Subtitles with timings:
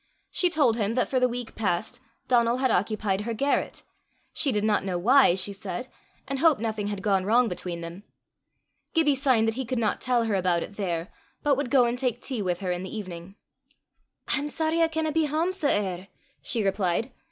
[0.31, 3.83] She told him that for the week past Donal had occupied her garret
[4.33, 5.89] she did not know why, she said,
[6.27, 8.01] and hoped nothing had gone wrong between them.
[8.95, 11.09] Gibbie signed that he could not tell her about it there,
[11.43, 13.35] but would go and take tea with her in the evening.
[14.29, 16.07] "I'm sorry I canna be hame sae ear',"
[16.41, 17.11] she replied.